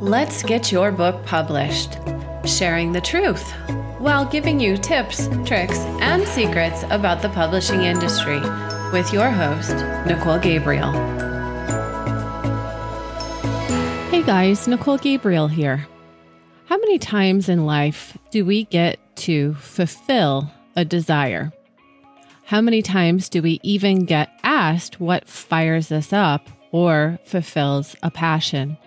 Let's 0.00 0.42
get 0.42 0.72
your 0.72 0.92
book 0.92 1.26
published. 1.26 1.98
Sharing 2.46 2.92
the 2.92 3.02
truth 3.02 3.52
while 3.98 4.24
giving 4.24 4.58
you 4.58 4.78
tips, 4.78 5.28
tricks, 5.44 5.78
and 6.00 6.26
secrets 6.26 6.84
about 6.84 7.20
the 7.20 7.28
publishing 7.28 7.82
industry 7.82 8.40
with 8.94 9.12
your 9.12 9.28
host, 9.28 9.74
Nicole 10.06 10.38
Gabriel. 10.38 10.90
Hey 14.08 14.22
guys, 14.22 14.66
Nicole 14.66 14.96
Gabriel 14.96 15.48
here. 15.48 15.86
How 16.64 16.78
many 16.78 16.98
times 16.98 17.50
in 17.50 17.66
life 17.66 18.16
do 18.30 18.46
we 18.46 18.64
get 18.64 18.98
to 19.16 19.52
fulfill 19.56 20.50
a 20.76 20.86
desire? 20.86 21.52
How 22.46 22.62
many 22.62 22.80
times 22.80 23.28
do 23.28 23.42
we 23.42 23.60
even 23.62 24.06
get 24.06 24.30
asked 24.44 24.98
what 24.98 25.28
fires 25.28 25.92
us 25.92 26.10
up 26.10 26.48
or 26.72 27.18
fulfills 27.26 27.96
a 28.02 28.10
passion? 28.10 28.78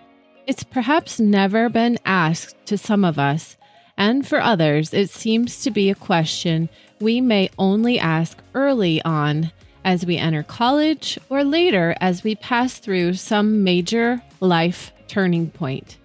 It's 0.46 0.62
perhaps 0.62 1.18
never 1.18 1.70
been 1.70 1.98
asked 2.04 2.66
to 2.66 2.76
some 2.76 3.04
of 3.04 3.18
us, 3.18 3.56
and 3.96 4.26
for 4.26 4.42
others, 4.42 4.92
it 4.92 5.08
seems 5.08 5.62
to 5.62 5.70
be 5.70 5.88
a 5.88 5.94
question 5.94 6.68
we 7.00 7.20
may 7.20 7.48
only 7.58 7.98
ask 7.98 8.38
early 8.54 9.00
on 9.02 9.52
as 9.84 10.04
we 10.04 10.18
enter 10.18 10.42
college 10.42 11.18
or 11.30 11.44
later 11.44 11.94
as 12.00 12.24
we 12.24 12.34
pass 12.34 12.78
through 12.78 13.14
some 13.14 13.64
major 13.64 14.22
life 14.40 14.92
turning 15.08 15.50
point. 15.50 15.96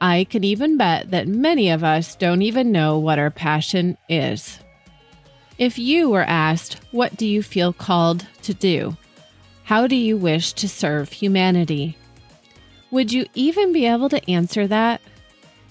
I 0.00 0.24
can 0.24 0.44
even 0.44 0.76
bet 0.76 1.10
that 1.10 1.28
many 1.28 1.70
of 1.70 1.82
us 1.82 2.14
don't 2.16 2.42
even 2.42 2.72
know 2.72 2.98
what 2.98 3.18
our 3.18 3.30
passion 3.30 3.96
is. 4.08 4.58
If 5.58 5.78
you 5.78 6.10
were 6.10 6.22
asked, 6.22 6.80
What 6.90 7.16
do 7.16 7.26
you 7.26 7.42
feel 7.42 7.72
called 7.72 8.26
to 8.42 8.54
do? 8.54 8.96
How 9.64 9.86
do 9.86 9.96
you 9.96 10.16
wish 10.16 10.52
to 10.54 10.68
serve 10.68 11.12
humanity? 11.12 11.96
Would 12.92 13.10
you 13.10 13.24
even 13.34 13.72
be 13.72 13.86
able 13.86 14.10
to 14.10 14.30
answer 14.30 14.66
that? 14.66 15.00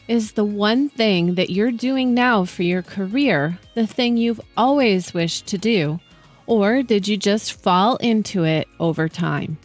Is 0.08 0.32
the 0.32 0.44
one 0.44 0.90
thing 0.90 1.36
that 1.36 1.52
you're 1.52 1.72
doing 1.72 2.16
now 2.16 2.46
for 2.46 2.63
your 2.63 2.82
career 2.82 3.60
the 3.76 3.86
thing 3.86 4.18
you've 4.18 4.41
always 4.58 5.13
wished 5.13 5.46
to 5.48 5.60
do? 5.60 6.00
Or 6.48 6.82
did 6.82 7.08
you 7.08 7.18
just 7.18 7.54
fall 7.54 7.98
into 7.98 8.44
it 8.44 8.68
over 8.80 9.08
time? 9.08 9.60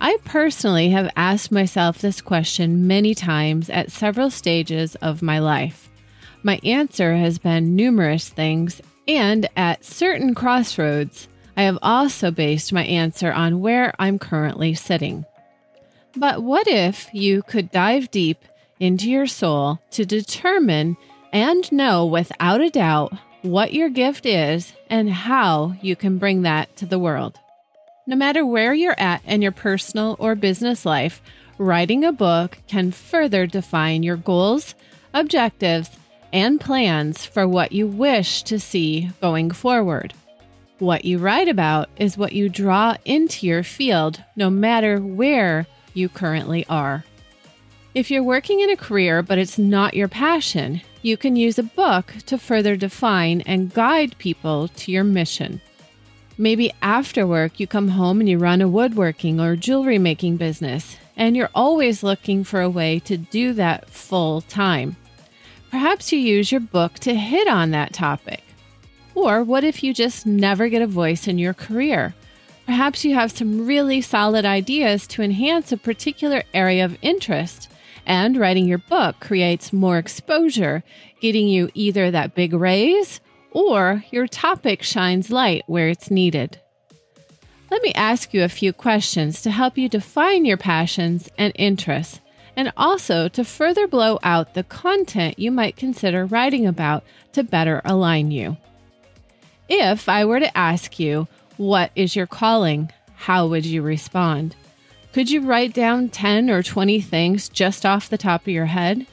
I 0.00 0.18
personally 0.24 0.90
have 0.90 1.12
asked 1.14 1.52
myself 1.52 1.98
this 1.98 2.20
question 2.20 2.88
many 2.88 3.14
times 3.14 3.70
at 3.70 3.92
several 3.92 4.28
stages 4.28 4.96
of 4.96 5.22
my 5.22 5.38
life. 5.38 5.88
My 6.42 6.58
answer 6.64 7.14
has 7.14 7.38
been 7.38 7.76
numerous 7.76 8.28
things, 8.28 8.82
and 9.06 9.48
at 9.56 9.84
certain 9.84 10.34
crossroads, 10.34 11.28
I 11.56 11.62
have 11.62 11.78
also 11.80 12.32
based 12.32 12.72
my 12.72 12.84
answer 12.84 13.30
on 13.30 13.60
where 13.60 13.94
I'm 14.00 14.18
currently 14.18 14.74
sitting. 14.74 15.24
But 16.16 16.42
what 16.42 16.66
if 16.66 17.08
you 17.12 17.42
could 17.42 17.70
dive 17.70 18.10
deep 18.10 18.44
into 18.80 19.08
your 19.10 19.26
soul 19.26 19.78
to 19.92 20.04
determine 20.04 20.96
and 21.32 21.70
know 21.70 22.04
without 22.04 22.60
a 22.60 22.70
doubt 22.70 23.12
what 23.42 23.72
your 23.72 23.88
gift 23.88 24.26
is 24.26 24.72
and 24.88 25.08
how 25.10 25.74
you 25.80 25.94
can 25.94 26.18
bring 26.18 26.42
that 26.42 26.74
to 26.76 26.86
the 26.86 26.98
world? 26.98 27.38
No 28.06 28.16
matter 28.16 28.44
where 28.44 28.74
you're 28.74 28.98
at 28.98 29.24
in 29.24 29.40
your 29.40 29.52
personal 29.52 30.16
or 30.18 30.34
business 30.34 30.84
life, 30.84 31.22
writing 31.58 32.04
a 32.04 32.12
book 32.12 32.58
can 32.66 32.90
further 32.90 33.46
define 33.46 34.02
your 34.02 34.16
goals, 34.16 34.74
objectives, 35.14 35.90
and 36.32 36.60
plans 36.60 37.24
for 37.24 37.46
what 37.46 37.70
you 37.70 37.86
wish 37.86 38.42
to 38.44 38.58
see 38.58 39.10
going 39.20 39.50
forward. 39.50 40.12
What 40.80 41.04
you 41.04 41.18
write 41.18 41.48
about 41.48 41.88
is 41.96 42.16
what 42.16 42.32
you 42.32 42.48
draw 42.48 42.96
into 43.04 43.46
your 43.46 43.62
field, 43.62 44.22
no 44.34 44.48
matter 44.50 44.98
where 44.98 45.66
you 45.94 46.08
currently 46.08 46.64
are. 46.68 47.04
If 47.94 48.10
you're 48.10 48.22
working 48.22 48.60
in 48.60 48.70
a 48.70 48.76
career 48.76 49.22
but 49.22 49.38
it's 49.38 49.58
not 49.58 49.94
your 49.94 50.08
passion, 50.08 50.80
you 51.02 51.16
can 51.16 51.36
use 51.36 51.58
a 51.58 51.62
book 51.62 52.14
to 52.26 52.38
further 52.38 52.76
define 52.76 53.40
and 53.42 53.72
guide 53.72 54.16
people 54.18 54.68
to 54.68 54.92
your 54.92 55.04
mission. 55.04 55.60
Maybe 56.38 56.72
after 56.80 57.26
work, 57.26 57.60
you 57.60 57.66
come 57.66 57.88
home 57.88 58.20
and 58.20 58.28
you 58.28 58.38
run 58.38 58.62
a 58.62 58.68
woodworking 58.68 59.40
or 59.40 59.56
jewelry 59.56 59.98
making 59.98 60.36
business, 60.38 60.96
and 61.16 61.36
you're 61.36 61.50
always 61.54 62.02
looking 62.02 62.44
for 62.44 62.60
a 62.60 62.70
way 62.70 62.98
to 63.00 63.16
do 63.18 63.52
that 63.54 63.90
full 63.90 64.40
time. 64.42 64.96
Perhaps 65.70 66.12
you 66.12 66.18
use 66.18 66.50
your 66.50 66.62
book 66.62 66.94
to 67.00 67.14
hit 67.14 67.46
on 67.46 67.72
that 67.72 67.92
topic. 67.92 68.42
Or 69.14 69.44
what 69.44 69.64
if 69.64 69.82
you 69.82 69.92
just 69.92 70.24
never 70.24 70.68
get 70.68 70.82
a 70.82 70.86
voice 70.86 71.28
in 71.28 71.38
your 71.38 71.52
career? 71.52 72.14
Perhaps 72.66 73.04
you 73.04 73.14
have 73.14 73.32
some 73.32 73.66
really 73.66 74.00
solid 74.00 74.44
ideas 74.44 75.06
to 75.08 75.22
enhance 75.22 75.72
a 75.72 75.76
particular 75.76 76.42
area 76.54 76.84
of 76.84 76.96
interest, 77.02 77.68
and 78.06 78.36
writing 78.36 78.66
your 78.66 78.78
book 78.78 79.16
creates 79.20 79.72
more 79.72 79.98
exposure, 79.98 80.82
getting 81.20 81.48
you 81.48 81.70
either 81.74 82.10
that 82.10 82.34
big 82.34 82.52
raise 82.52 83.20
or 83.50 84.04
your 84.10 84.26
topic 84.26 84.82
shines 84.82 85.30
light 85.30 85.62
where 85.66 85.88
it's 85.88 86.10
needed. 86.10 86.60
Let 87.70 87.82
me 87.82 87.92
ask 87.94 88.32
you 88.34 88.42
a 88.42 88.48
few 88.48 88.72
questions 88.72 89.42
to 89.42 89.50
help 89.50 89.76
you 89.76 89.88
define 89.88 90.44
your 90.44 90.56
passions 90.56 91.28
and 91.38 91.52
interests, 91.56 92.20
and 92.56 92.72
also 92.76 93.28
to 93.28 93.44
further 93.44 93.86
blow 93.86 94.18
out 94.22 94.54
the 94.54 94.64
content 94.64 95.38
you 95.38 95.50
might 95.50 95.76
consider 95.76 96.26
writing 96.26 96.66
about 96.66 97.04
to 97.32 97.44
better 97.44 97.80
align 97.84 98.30
you. 98.30 98.56
If 99.68 100.08
I 100.08 100.24
were 100.24 100.40
to 100.40 100.58
ask 100.58 100.98
you, 100.98 101.28
what 101.60 101.92
is 101.94 102.16
your 102.16 102.26
calling? 102.26 102.90
How 103.16 103.46
would 103.46 103.66
you 103.66 103.82
respond? 103.82 104.56
Could 105.12 105.30
you 105.30 105.42
write 105.42 105.74
down 105.74 106.08
10 106.08 106.48
or 106.48 106.62
20 106.62 107.02
things 107.02 107.50
just 107.50 107.84
off 107.84 108.08
the 108.08 108.16
top 108.16 108.40
of 108.40 108.48
your 108.48 108.64
head? 108.64 109.06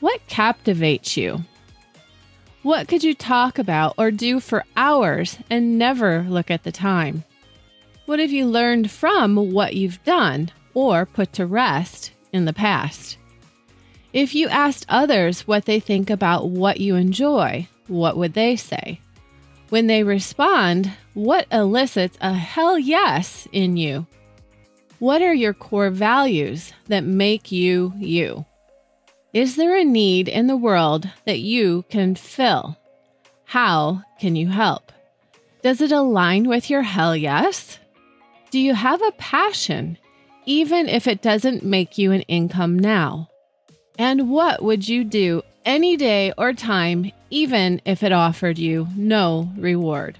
What 0.00 0.26
captivates 0.26 1.18
you? 1.18 1.44
What 2.62 2.88
could 2.88 3.04
you 3.04 3.12
talk 3.12 3.58
about 3.58 3.92
or 3.98 4.10
do 4.10 4.40
for 4.40 4.64
hours 4.74 5.36
and 5.50 5.78
never 5.78 6.24
look 6.30 6.50
at 6.50 6.64
the 6.64 6.72
time? 6.72 7.24
What 8.06 8.20
have 8.20 8.32
you 8.32 8.46
learned 8.46 8.90
from 8.90 9.36
what 9.52 9.76
you've 9.76 10.02
done 10.02 10.50
or 10.72 11.04
put 11.04 11.34
to 11.34 11.44
rest 11.44 12.12
in 12.32 12.46
the 12.46 12.54
past? 12.54 13.18
If 14.14 14.34
you 14.34 14.48
asked 14.48 14.86
others 14.88 15.46
what 15.46 15.66
they 15.66 15.78
think 15.78 16.08
about 16.08 16.48
what 16.48 16.80
you 16.80 16.96
enjoy, 16.96 17.68
what 17.86 18.16
would 18.16 18.32
they 18.32 18.56
say? 18.56 19.00
When 19.70 19.86
they 19.86 20.02
respond, 20.02 20.92
what 21.14 21.46
elicits 21.52 22.18
a 22.20 22.34
hell 22.34 22.78
yes 22.78 23.46
in 23.52 23.76
you? 23.76 24.06
What 24.98 25.22
are 25.22 25.32
your 25.32 25.54
core 25.54 25.90
values 25.90 26.72
that 26.88 27.04
make 27.04 27.52
you 27.52 27.94
you? 27.96 28.44
Is 29.32 29.54
there 29.54 29.76
a 29.76 29.84
need 29.84 30.28
in 30.28 30.48
the 30.48 30.56
world 30.56 31.08
that 31.24 31.38
you 31.38 31.84
can 31.88 32.16
fill? 32.16 32.76
How 33.44 34.02
can 34.20 34.34
you 34.34 34.48
help? 34.48 34.90
Does 35.62 35.80
it 35.80 35.92
align 35.92 36.48
with 36.48 36.68
your 36.68 36.82
hell 36.82 37.14
yes? 37.14 37.78
Do 38.50 38.58
you 38.58 38.74
have 38.74 39.00
a 39.02 39.12
passion, 39.12 39.98
even 40.46 40.88
if 40.88 41.06
it 41.06 41.22
doesn't 41.22 41.64
make 41.64 41.96
you 41.96 42.10
an 42.10 42.22
income 42.22 42.76
now? 42.76 43.28
And 43.98 44.30
what 44.30 44.64
would 44.64 44.88
you 44.88 45.04
do 45.04 45.42
any 45.64 45.96
day 45.96 46.32
or 46.36 46.52
time, 46.52 47.12
even 47.30 47.80
if 47.84 48.02
it 48.02 48.12
offered 48.12 48.58
you 48.58 48.88
no 48.96 49.50
reward? 49.56 50.18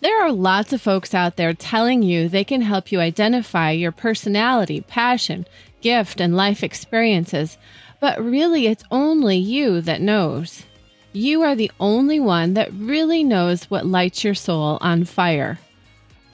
There 0.00 0.22
are 0.22 0.32
lots 0.32 0.72
of 0.72 0.82
folks 0.82 1.14
out 1.14 1.36
there 1.36 1.54
telling 1.54 2.02
you 2.02 2.28
they 2.28 2.44
can 2.44 2.60
help 2.60 2.92
you 2.92 3.00
identify 3.00 3.70
your 3.70 3.92
personality, 3.92 4.82
passion, 4.82 5.46
gift, 5.80 6.20
and 6.20 6.36
life 6.36 6.62
experiences, 6.62 7.56
but 8.00 8.22
really 8.22 8.66
it's 8.66 8.84
only 8.90 9.38
you 9.38 9.80
that 9.80 10.02
knows. 10.02 10.64
You 11.12 11.42
are 11.42 11.54
the 11.54 11.70
only 11.80 12.20
one 12.20 12.54
that 12.54 12.72
really 12.72 13.24
knows 13.24 13.70
what 13.70 13.86
lights 13.86 14.24
your 14.24 14.34
soul 14.34 14.78
on 14.80 15.04
fire. 15.04 15.58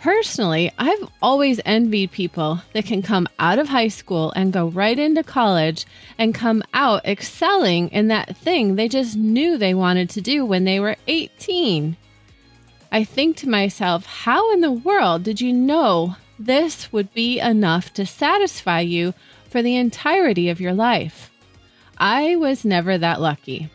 Personally, 0.01 0.73
I've 0.79 1.09
always 1.21 1.61
envied 1.67 2.11
people 2.11 2.63
that 2.73 2.87
can 2.87 3.03
come 3.03 3.29
out 3.39 3.59
of 3.59 3.69
high 3.69 3.89
school 3.89 4.33
and 4.35 4.51
go 4.51 4.69
right 4.69 4.99
into 4.99 5.23
college 5.23 5.85
and 6.17 6.35
come 6.35 6.63
out 6.73 7.05
excelling 7.05 7.89
in 7.89 8.09
that 8.09 8.35
thing 8.35 8.77
they 8.77 8.89
just 8.89 9.15
knew 9.15 9.59
they 9.59 9.75
wanted 9.75 10.09
to 10.11 10.23
do 10.23 10.47
when 10.47 10.65
they 10.65 10.81
were 10.81 10.97
18. 11.07 11.99
I 12.91 13.05
think 13.05 13.37
to 13.37 13.49
myself, 13.49 14.07
how 14.07 14.51
in 14.55 14.63
the 14.63 14.73
world 14.73 15.23
did 15.23 15.43
you 15.43 15.53
know 15.53 16.17
this 16.39 16.91
would 16.93 17.13
be 17.13 17.39
enough 17.39 17.93
to 17.95 18.07
satisfy 18.07 18.81
you 18.81 19.13
for 19.51 19.61
the 19.61 19.77
entirety 19.77 20.49
of 20.49 20.63
your 20.63 20.73
life? 20.73 21.31
I 21.99 22.37
was 22.37 22.65
never 22.65 22.97
that 22.97 23.21
lucky. 23.21 23.69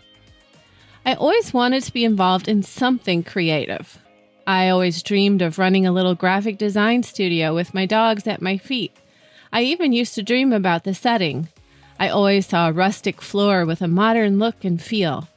I 1.06 1.14
always 1.14 1.54
wanted 1.54 1.84
to 1.84 1.94
be 1.94 2.04
involved 2.04 2.48
in 2.48 2.64
something 2.64 3.22
creative. 3.22 4.00
I 4.48 4.70
always 4.70 5.04
dreamed 5.04 5.42
of 5.42 5.58
running 5.58 5.86
a 5.86 5.92
little 5.92 6.16
graphic 6.16 6.58
design 6.58 7.04
studio 7.04 7.54
with 7.54 7.74
my 7.74 7.86
dogs 7.86 8.28
at 8.28 8.42
my 8.42 8.58
feet. 8.58 8.96
I 9.52 9.64
even 9.64 9.94
used 9.94 10.16
to 10.16 10.24
dream 10.24 10.54
about 10.54 10.84
the 10.84 10.94
setting. 10.94 11.50
I 12.00 12.10
always 12.10 12.48
saw 12.48 12.70
a 12.70 12.74
rustic 12.74 13.22
floor 13.22 13.66
with 13.66 13.82
a 13.82 13.88
modern 13.88 14.38
look 14.38 14.64
and 14.64 14.82
feel. 14.82 15.28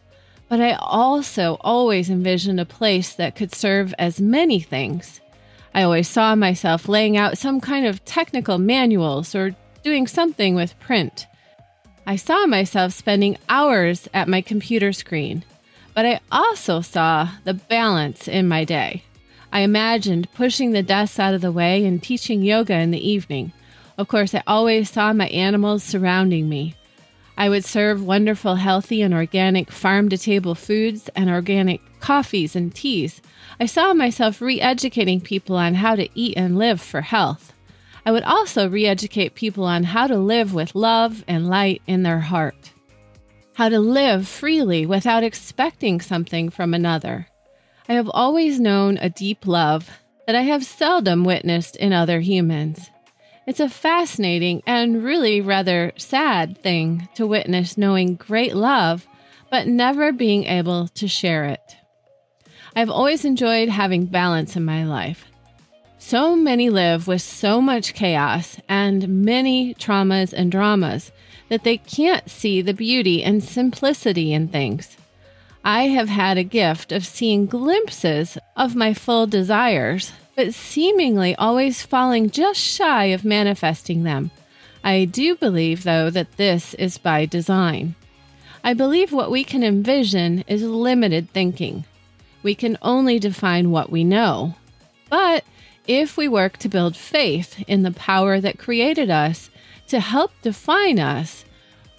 But 0.48 0.60
I 0.60 0.72
also 0.74 1.58
always 1.60 2.10
envisioned 2.10 2.60
a 2.60 2.64
place 2.64 3.14
that 3.14 3.36
could 3.36 3.54
serve 3.54 3.94
as 3.98 4.20
many 4.20 4.60
things. 4.60 5.20
I 5.74 5.82
always 5.82 6.08
saw 6.08 6.34
myself 6.34 6.88
laying 6.88 7.16
out 7.16 7.38
some 7.38 7.60
kind 7.60 7.86
of 7.86 8.04
technical 8.04 8.58
manuals 8.58 9.34
or 9.34 9.54
doing 9.82 10.06
something 10.06 10.54
with 10.54 10.78
print, 10.80 11.26
I 12.08 12.16
saw 12.16 12.46
myself 12.46 12.94
spending 12.94 13.36
hours 13.50 14.08
at 14.14 14.28
my 14.28 14.40
computer 14.40 14.94
screen, 14.94 15.44
but 15.98 16.06
I 16.06 16.20
also 16.30 16.80
saw 16.80 17.28
the 17.42 17.54
balance 17.54 18.28
in 18.28 18.46
my 18.46 18.62
day. 18.62 19.02
I 19.52 19.62
imagined 19.62 20.32
pushing 20.32 20.70
the 20.70 20.80
desks 20.80 21.18
out 21.18 21.34
of 21.34 21.40
the 21.40 21.50
way 21.50 21.84
and 21.84 22.00
teaching 22.00 22.40
yoga 22.40 22.74
in 22.74 22.92
the 22.92 23.10
evening. 23.10 23.52
Of 23.96 24.06
course, 24.06 24.32
I 24.32 24.44
always 24.46 24.88
saw 24.88 25.12
my 25.12 25.26
animals 25.30 25.82
surrounding 25.82 26.48
me. 26.48 26.76
I 27.36 27.48
would 27.48 27.64
serve 27.64 28.00
wonderful, 28.00 28.54
healthy, 28.54 29.02
and 29.02 29.12
organic 29.12 29.72
farm 29.72 30.08
to 30.10 30.16
table 30.16 30.54
foods 30.54 31.10
and 31.16 31.28
organic 31.28 31.80
coffees 31.98 32.54
and 32.54 32.72
teas. 32.72 33.20
I 33.58 33.66
saw 33.66 33.92
myself 33.92 34.40
re 34.40 34.60
educating 34.60 35.20
people 35.20 35.56
on 35.56 35.74
how 35.74 35.96
to 35.96 36.08
eat 36.14 36.36
and 36.36 36.56
live 36.56 36.80
for 36.80 37.00
health. 37.00 37.52
I 38.06 38.12
would 38.12 38.22
also 38.22 38.68
re 38.68 38.86
educate 38.86 39.34
people 39.34 39.64
on 39.64 39.82
how 39.82 40.06
to 40.06 40.16
live 40.16 40.54
with 40.54 40.76
love 40.76 41.24
and 41.26 41.48
light 41.48 41.82
in 41.88 42.04
their 42.04 42.20
heart, 42.20 42.70
how 43.58 43.68
to 43.68 43.80
live 43.80 44.28
freely 44.28 44.86
without 44.86 45.24
expecting 45.24 46.00
something 46.00 46.48
from 46.48 46.72
another. 46.72 47.26
I 47.88 47.94
have 47.94 48.08
always 48.14 48.60
known 48.60 48.98
a 48.98 49.10
deep 49.10 49.48
love 49.48 49.90
that 50.28 50.36
I 50.36 50.42
have 50.42 50.64
seldom 50.64 51.24
witnessed 51.24 51.74
in 51.74 51.92
other 51.92 52.20
humans. 52.20 52.88
It's 53.48 53.58
a 53.58 53.68
fascinating 53.68 54.62
and 54.64 55.02
really 55.02 55.40
rather 55.40 55.90
sad 55.96 56.62
thing 56.62 57.08
to 57.16 57.26
witness 57.26 57.76
knowing 57.76 58.14
great 58.14 58.54
love, 58.54 59.08
but 59.50 59.66
never 59.66 60.12
being 60.12 60.44
able 60.44 60.86
to 60.94 61.08
share 61.08 61.46
it. 61.46 61.76
I've 62.76 62.90
always 62.90 63.24
enjoyed 63.24 63.70
having 63.70 64.06
balance 64.06 64.54
in 64.54 64.64
my 64.64 64.84
life. 64.84 65.24
So 65.98 66.36
many 66.36 66.70
live 66.70 67.08
with 67.08 67.22
so 67.22 67.60
much 67.60 67.92
chaos 67.94 68.56
and 68.68 69.24
many 69.24 69.74
traumas 69.74 70.32
and 70.32 70.52
dramas 70.52 71.10
that 71.48 71.64
they 71.64 71.78
can't 71.78 72.30
see 72.30 72.60
the 72.60 72.74
beauty 72.74 73.22
and 73.22 73.42
simplicity 73.42 74.32
in 74.32 74.48
things. 74.48 74.96
I 75.64 75.88
have 75.88 76.08
had 76.08 76.38
a 76.38 76.44
gift 76.44 76.92
of 76.92 77.04
seeing 77.04 77.46
glimpses 77.46 78.38
of 78.56 78.76
my 78.76 78.94
full 78.94 79.26
desires, 79.26 80.12
but 80.36 80.54
seemingly 80.54 81.34
always 81.34 81.82
falling 81.82 82.30
just 82.30 82.60
shy 82.60 83.06
of 83.06 83.24
manifesting 83.24 84.04
them. 84.04 84.30
I 84.84 85.04
do 85.04 85.34
believe, 85.36 85.82
though, 85.82 86.10
that 86.10 86.36
this 86.36 86.74
is 86.74 86.98
by 86.98 87.26
design. 87.26 87.96
I 88.62 88.74
believe 88.74 89.12
what 89.12 89.30
we 89.30 89.44
can 89.44 89.64
envision 89.64 90.44
is 90.46 90.62
limited 90.62 91.30
thinking. 91.30 91.84
We 92.42 92.54
can 92.54 92.78
only 92.82 93.18
define 93.18 93.70
what 93.70 93.90
we 93.90 94.04
know. 94.04 94.54
But 95.10 95.44
if 95.86 96.16
we 96.16 96.28
work 96.28 96.58
to 96.58 96.68
build 96.68 96.96
faith 96.96 97.62
in 97.66 97.82
the 97.82 97.90
power 97.90 98.40
that 98.40 98.58
created 98.58 99.10
us 99.10 99.50
to 99.88 100.00
help 100.00 100.32
define 100.42 100.98
us, 100.98 101.44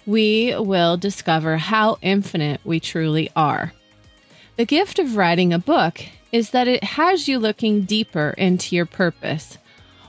we 0.06 0.54
will 0.56 0.96
discover 0.96 1.56
how 1.56 1.98
infinite 2.02 2.60
we 2.64 2.80
truly 2.80 3.30
are. 3.36 3.72
The 4.56 4.64
gift 4.64 4.98
of 4.98 5.16
writing 5.16 5.52
a 5.52 5.58
book 5.58 6.00
is 6.32 6.50
that 6.50 6.68
it 6.68 6.84
has 6.84 7.28
you 7.28 7.38
looking 7.38 7.82
deeper 7.82 8.34
into 8.36 8.76
your 8.76 8.86
purpose. 8.86 9.58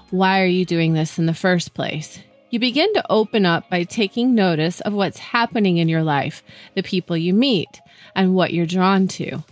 Why 0.10 0.42
are 0.42 0.48
you 0.48 0.66
doing 0.66 0.94
this 0.94 1.18
in 1.18 1.26
the 1.26 1.34
first 1.34 1.74
place? 1.74 2.20
You 2.50 2.60
begin 2.60 2.94
to 2.96 3.12
open 3.12 3.46
up 3.46 3.70
by 3.70 3.84
taking 3.84 4.36
notice 4.36 4.82
of 4.82 4.94
what's 4.94 5.18
happening 5.18 5.78
in 5.78 5.88
your 5.88 6.04
life, 6.04 6.44
the 6.76 6.84
people 6.84 7.16
you 7.16 7.34
meet, 7.34 7.80
and 8.14 8.36
what 8.36 8.54
you're 8.54 8.66
drawn 8.66 9.08
to. 9.08 9.44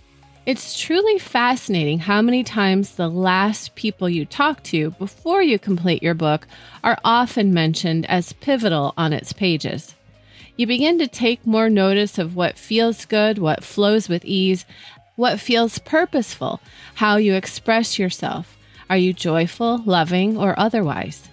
It's 0.49 0.79
truly 0.79 1.19
fascinating 1.19 1.99
how 1.99 2.23
many 2.23 2.43
times 2.43 2.95
the 2.95 3.07
last 3.07 3.75
people 3.75 4.09
you 4.09 4.25
talk 4.25 4.63
to 4.63 4.89
before 4.89 5.43
you 5.43 5.59
complete 5.59 6.01
your 6.01 6.15
book 6.15 6.47
are 6.83 6.97
often 7.05 7.53
mentioned 7.53 8.09
as 8.09 8.33
pivotal 8.33 8.95
on 8.97 9.13
its 9.13 9.31
pages. 9.31 9.93
You 10.55 10.65
begin 10.65 10.97
to 10.97 11.07
take 11.07 11.45
more 11.45 11.69
notice 11.69 12.17
of 12.17 12.35
what 12.35 12.57
feels 12.57 13.05
good, 13.05 13.37
what 13.37 13.63
flows 13.63 14.09
with 14.09 14.25
ease, 14.25 14.65
what 15.17 15.39
feels 15.39 15.77
purposeful, 15.77 16.61
how 16.95 17.17
you 17.17 17.35
express 17.35 17.99
yourself. 17.99 18.57
Are 18.89 18.97
you 18.97 19.13
joyful, 19.13 19.83
loving, 19.85 20.35
or 20.35 20.59
otherwise? 20.59 21.29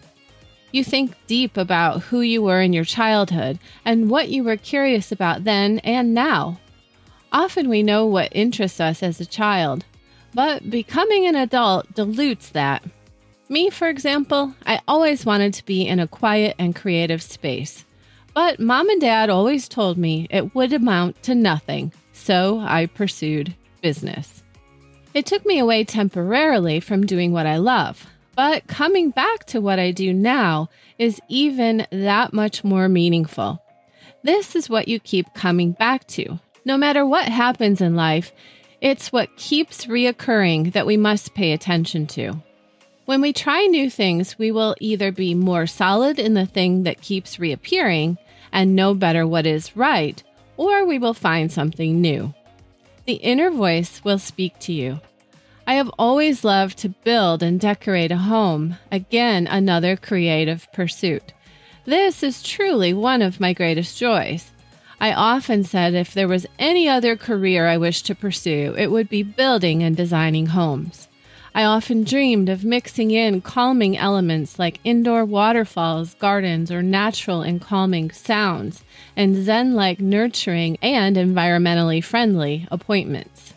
You 0.73 0.85
think 0.85 1.15
deep 1.27 1.57
about 1.57 2.03
who 2.03 2.21
you 2.21 2.43
were 2.43 2.61
in 2.61 2.75
your 2.75 2.85
childhood 2.85 3.61
and 3.83 4.11
what 4.11 4.29
you 4.29 4.45
were 4.45 4.59
curious 4.59 5.11
about 5.11 5.45
then 5.45 5.79
and 5.79 6.13
now. 6.13 6.59
Often 7.37 7.69
we 7.69 7.83
know 7.83 8.07
what 8.07 8.35
interests 8.35 8.81
us 8.81 9.03
as 9.03 9.21
a 9.21 9.27
child, 9.27 9.85
but 10.33 10.71
becoming 10.71 11.27
an 11.27 11.37
adult 11.37 11.93
dilutes 11.93 12.49
that. 12.49 12.83
Me, 13.51 13.69
for 13.69 13.89
example, 13.89 14.55
I 14.65 14.81
always 14.89 15.27
wanted 15.27 15.53
to 15.53 15.67
be 15.67 15.87
in 15.87 16.01
a 16.01 16.09
quiet 16.09 16.57
and 16.59 16.75
creative 16.75 17.21
space. 17.21 17.85
But 18.33 18.59
mom 18.59 18.89
and 18.89 19.03
dad 19.03 19.29
always 19.29 19.69
told 19.69 19.99
me 19.99 20.27
it 20.31 20.55
would 20.55 20.73
amount 20.73 21.23
to 21.25 21.35
nothing, 21.35 21.93
so 22.15 22.61
I 22.61 22.87
pursued 22.87 23.55
business. 23.83 24.43
It 25.13 25.27
took 25.27 25.45
me 25.45 25.59
away 25.59 25.85
temporarily 25.85 26.81
from 26.81 27.05
doing 27.05 27.33
what 27.33 27.45
I 27.45 27.59
love, 27.59 28.07
but 28.35 28.67
coming 28.67 29.11
back 29.11 29.45
to 29.49 29.61
what 29.61 29.79
I 29.79 29.91
do 29.91 30.15
now 30.15 30.71
is 30.99 31.21
even 31.29 31.87
that 31.93 32.33
much 32.33 32.65
more 32.65 32.89
meaningful. 32.89 33.63
This 34.23 34.57
is 34.57 34.71
what 34.71 34.89
you 34.89 34.99
keep 34.99 35.35
coming 35.35 35.73
back 35.73 36.07
to, 36.09 36.41
no 36.67 36.77
matter 36.77 37.07
what 37.07 37.29
happens 37.29 37.81
in 37.81 37.95
life, 37.95 38.33
it's 38.81 39.13
what 39.13 39.37
keeps 39.37 39.87
reoccurring 39.87 40.73
that 40.73 40.85
we 40.85 40.97
must 40.97 41.33
pay 41.33 41.53
attention 41.53 42.09
to. 42.09 42.35
When 43.05 43.21
we 43.21 43.33
try 43.33 43.67
new 43.67 43.89
things, 43.89 44.37
we 44.37 44.51
will 44.51 44.75
either 44.81 45.13
be 45.13 45.33
more 45.33 45.69
solid 45.69 46.19
in 46.19 46.35
the 46.35 46.45
thing 46.45 46.83
that 46.83 47.01
keeps 47.01 47.39
reappearing 47.39 48.19
and 48.53 48.75
know 48.75 48.95
better 48.95 49.25
what 49.25 49.47
is 49.47 49.77
right, 49.77 50.21
or 50.57 50.85
we 50.85 50.99
will 50.99 51.15
find 51.15 51.53
something 51.53 52.01
new. 52.01 52.35
The 53.07 53.15
inner 53.15 53.53
voice 53.53 54.03
will 54.03 54.19
speak 54.19 54.59
to 54.61 54.73
you. 54.73 55.01
I 55.69 55.75
have 55.75 55.91
always 56.01 56.43
loved 56.43 56.79
to 56.79 56.89
build 56.89 57.45
and 57.45 57.61
decorate 57.61 58.11
a 58.11 58.17
home, 58.17 58.77
again, 58.91 59.47
another 59.47 59.97
creative 59.97 60.67
pursuit. 60.73 61.33
This 61.85 62.25
is 62.25 62.43
truly 62.43 62.93
one 62.93 63.23
of 63.23 63.39
my 63.39 63.53
greatest 63.53 63.97
joys. 63.97 64.51
I 65.01 65.13
often 65.13 65.63
said 65.63 65.95
if 65.95 66.15
there 66.15 66.29
was 66.29 66.47
any 66.59 66.89
other 66.89 67.17
career 67.17 67.67
I 67.69 67.77
wished 67.77 68.07
to 68.07 68.15
pursue, 68.15 68.75
it 68.79 68.91
would 68.91 69.09
be 69.09 69.23
building 69.23 69.83
and 69.83 69.97
designing 69.97 70.47
homes. 70.47 71.09
I 71.55 71.65
often 71.65 72.05
dreamed 72.05 72.49
of 72.49 72.65
mixing 72.65 73.11
in 73.11 73.41
calming 73.41 73.97
elements 73.97 74.59
like 74.59 74.81
indoor 74.85 75.25
waterfalls, 75.25 76.15
gardens, 76.15 76.71
or 76.71 76.83
natural 76.83 77.41
and 77.41 77.61
calming 77.61 78.11
sounds, 78.11 78.85
and 79.17 79.43
Zen 79.43 79.75
like 79.75 79.99
nurturing 79.99 80.77
and 80.83 81.17
environmentally 81.17 82.05
friendly 82.05 82.67
appointments. 82.71 83.55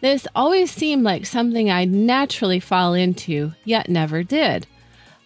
This 0.00 0.28
always 0.34 0.70
seemed 0.70 1.02
like 1.02 1.26
something 1.26 1.70
I'd 1.70 1.90
naturally 1.90 2.60
fall 2.60 2.94
into, 2.94 3.52
yet 3.64 3.88
never 3.88 4.22
did. 4.22 4.66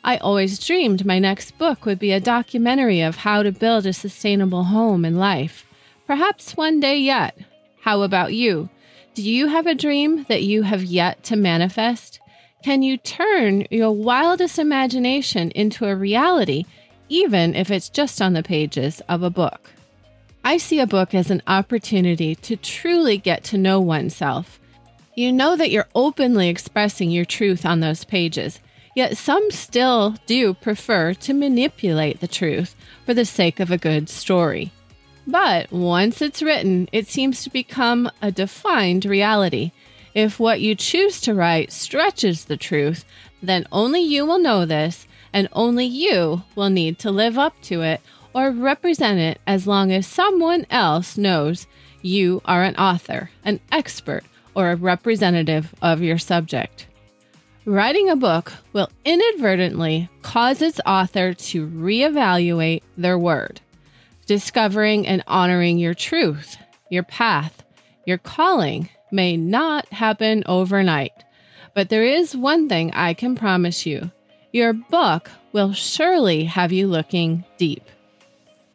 I 0.02 0.16
always 0.16 0.58
dreamed 0.58 1.04
my 1.04 1.18
next 1.18 1.58
book 1.58 1.84
would 1.84 1.98
be 1.98 2.12
a 2.12 2.20
documentary 2.20 3.02
of 3.02 3.16
how 3.16 3.42
to 3.42 3.52
build 3.52 3.84
a 3.84 3.92
sustainable 3.92 4.64
home 4.64 5.04
and 5.04 5.18
life. 5.18 5.66
Perhaps 6.06 6.56
one 6.56 6.80
day 6.80 6.98
yet. 6.98 7.36
How 7.82 8.02
about 8.02 8.32
you? 8.32 8.70
Do 9.14 9.22
you 9.22 9.48
have 9.48 9.66
a 9.66 9.74
dream 9.74 10.24
that 10.28 10.42
you 10.42 10.62
have 10.62 10.82
yet 10.84 11.22
to 11.24 11.36
manifest? 11.36 12.20
Can 12.64 12.82
you 12.82 12.96
turn 12.96 13.66
your 13.70 13.90
wildest 13.90 14.58
imagination 14.58 15.50
into 15.50 15.86
a 15.86 15.94
reality, 15.94 16.64
even 17.08 17.54
if 17.54 17.70
it's 17.70 17.88
just 17.88 18.22
on 18.22 18.32
the 18.32 18.42
pages 18.42 19.02
of 19.08 19.22
a 19.22 19.30
book? 19.30 19.70
I 20.42 20.56
see 20.56 20.80
a 20.80 20.86
book 20.86 21.14
as 21.14 21.30
an 21.30 21.42
opportunity 21.46 22.34
to 22.36 22.56
truly 22.56 23.18
get 23.18 23.44
to 23.44 23.58
know 23.58 23.80
oneself. 23.80 24.58
You 25.14 25.32
know 25.32 25.56
that 25.56 25.70
you're 25.70 25.88
openly 25.94 26.48
expressing 26.48 27.10
your 27.10 27.26
truth 27.26 27.66
on 27.66 27.80
those 27.80 28.04
pages 28.04 28.60
Yet 28.94 29.16
some 29.16 29.50
still 29.50 30.16
do 30.26 30.54
prefer 30.54 31.14
to 31.14 31.32
manipulate 31.32 32.20
the 32.20 32.28
truth 32.28 32.74
for 33.06 33.14
the 33.14 33.24
sake 33.24 33.60
of 33.60 33.70
a 33.70 33.78
good 33.78 34.08
story. 34.08 34.72
But 35.26 35.70
once 35.70 36.20
it's 36.20 36.42
written, 36.42 36.88
it 36.92 37.06
seems 37.06 37.44
to 37.44 37.50
become 37.50 38.10
a 38.20 38.32
defined 38.32 39.04
reality. 39.04 39.72
If 40.14 40.40
what 40.40 40.60
you 40.60 40.74
choose 40.74 41.20
to 41.20 41.34
write 41.34 41.70
stretches 41.70 42.46
the 42.46 42.56
truth, 42.56 43.04
then 43.42 43.66
only 43.70 44.00
you 44.00 44.26
will 44.26 44.40
know 44.40 44.66
this, 44.66 45.06
and 45.32 45.48
only 45.52 45.86
you 45.86 46.42
will 46.56 46.70
need 46.70 46.98
to 46.98 47.12
live 47.12 47.38
up 47.38 47.54
to 47.62 47.82
it 47.82 48.00
or 48.34 48.50
represent 48.50 49.20
it 49.20 49.40
as 49.46 49.66
long 49.66 49.92
as 49.92 50.06
someone 50.06 50.66
else 50.70 51.16
knows 51.16 51.66
you 52.02 52.42
are 52.44 52.62
an 52.64 52.76
author, 52.76 53.30
an 53.44 53.60
expert, 53.70 54.24
or 54.54 54.70
a 54.70 54.76
representative 54.76 55.74
of 55.80 56.02
your 56.02 56.18
subject. 56.18 56.86
Writing 57.66 58.08
a 58.08 58.16
book 58.16 58.54
will 58.72 58.88
inadvertently 59.04 60.08
cause 60.22 60.62
its 60.62 60.80
author 60.86 61.34
to 61.34 61.68
reevaluate 61.68 62.82
their 62.96 63.18
word, 63.18 63.60
discovering 64.24 65.06
and 65.06 65.22
honoring 65.26 65.78
your 65.78 65.92
truth, 65.92 66.56
your 66.90 67.02
path, 67.02 67.62
your 68.06 68.16
calling 68.16 68.88
may 69.12 69.36
not 69.36 69.86
happen 69.92 70.42
overnight. 70.46 71.12
But 71.74 71.90
there 71.90 72.04
is 72.04 72.34
one 72.34 72.66
thing 72.66 72.92
I 72.94 73.12
can 73.12 73.36
promise 73.36 73.84
you 73.84 74.10
your 74.52 74.72
book 74.72 75.30
will 75.52 75.74
surely 75.74 76.44
have 76.44 76.72
you 76.72 76.86
looking 76.88 77.44
deep. 77.58 77.84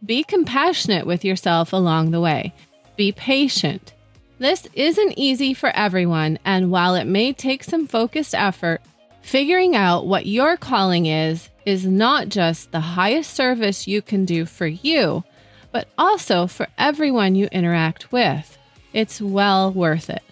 Be 0.05 0.23
compassionate 0.23 1.07
with 1.07 1.25
yourself 1.25 1.73
along 1.73 2.11
the 2.11 2.21
way. 2.21 2.53
Be 2.95 3.11
patient. 3.11 3.93
This 4.37 4.67
isn't 4.73 5.17
easy 5.17 5.53
for 5.53 5.69
everyone, 5.69 6.39
and 6.43 6.69
while 6.69 6.95
it 6.95 7.05
may 7.05 7.31
take 7.31 7.63
some 7.63 7.87
focused 7.87 8.35
effort, 8.35 8.81
figuring 9.21 9.75
out 9.75 10.07
what 10.07 10.25
your 10.25 10.57
calling 10.57 11.05
is 11.05 11.49
is 11.65 11.85
not 11.85 12.27
just 12.27 12.71
the 12.71 12.81
highest 12.81 13.33
service 13.33 13.87
you 13.87 14.01
can 14.01 14.25
do 14.25 14.45
for 14.45 14.67
you, 14.67 15.23
but 15.71 15.87
also 15.97 16.47
for 16.47 16.67
everyone 16.77 17.35
you 17.35 17.47
interact 17.51 18.11
with. 18.11 18.57
It's 18.93 19.21
well 19.21 19.71
worth 19.71 20.09
it. 20.09 20.23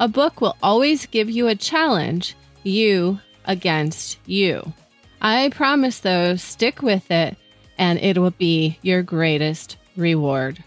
A 0.00 0.06
book 0.06 0.40
will 0.40 0.56
always 0.62 1.06
give 1.06 1.28
you 1.28 1.48
a 1.48 1.56
challenge, 1.56 2.36
you 2.62 3.18
against 3.44 4.18
you. 4.26 4.72
I 5.20 5.48
promise, 5.48 5.98
though, 5.98 6.36
stick 6.36 6.80
with 6.80 7.10
it, 7.10 7.36
and 7.76 7.98
it 7.98 8.18
will 8.18 8.30
be 8.30 8.78
your 8.82 9.02
greatest 9.02 9.76
reward. 9.96 10.62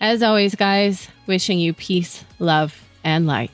As 0.00 0.22
always, 0.22 0.54
guys, 0.54 1.08
wishing 1.26 1.58
you 1.58 1.72
peace, 1.72 2.24
love, 2.38 2.80
and 3.02 3.26
light. 3.26 3.50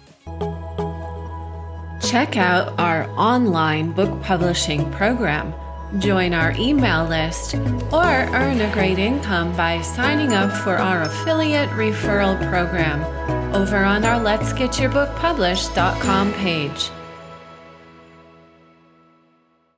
Check 2.03 2.37
out 2.37 2.79
our 2.79 3.09
online 3.19 3.93
book 3.93 4.23
publishing 4.23 4.91
program. 4.93 5.55
Join 5.99 6.35
our 6.35 6.53
email 6.59 7.07
list 7.07 7.55
or 7.55 8.05
earn 8.05 8.61
a 8.61 8.73
great 8.75 8.99
income 8.99 9.57
by 9.57 9.81
signing 9.81 10.33
up 10.33 10.53
for 10.53 10.77
our 10.77 11.03
affiliate 11.03 11.71
referral 11.71 12.37
program 12.51 13.03
over 13.55 13.79
on 13.79 14.05
our 14.05 14.21
Let's 14.21 14.53
Get 14.53 14.79
Your 14.79 14.91
Book 14.91 15.15
Published.com 15.17 16.33
page. 16.35 16.91